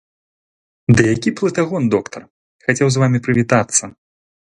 Ды 0.99 1.03
які 1.15 1.33
плытагон 1.41 1.83
доктар, 1.95 2.21
хацеў 2.69 2.87
з 2.95 3.05
вамі 3.05 3.21
прывітацца. 3.29 3.83